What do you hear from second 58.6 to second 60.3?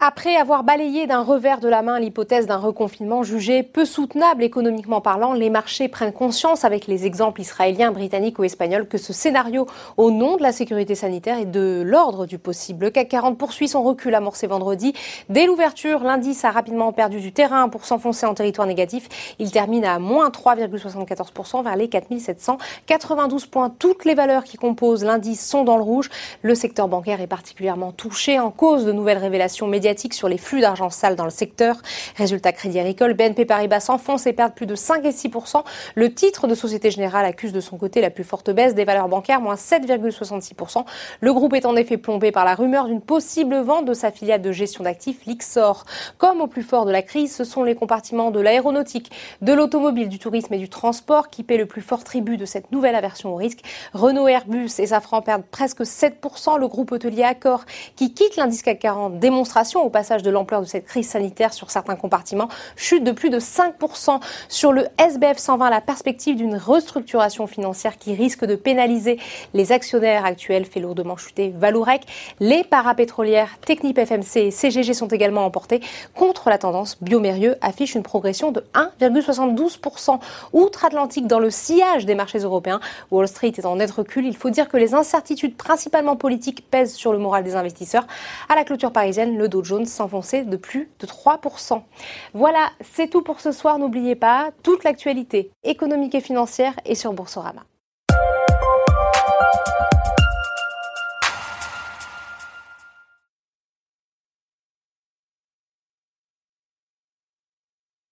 CAC 40, démonstration au passage de